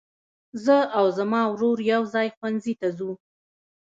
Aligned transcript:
زه 0.63 0.77
او 0.97 1.05
زما 1.17 1.41
ورور 1.53 1.77
يوځای 1.93 2.27
ښوونځي 2.35 2.73
ته 2.81 2.87
ځو. 2.97 3.11